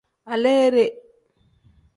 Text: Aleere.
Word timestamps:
Aleere. 0.33 0.85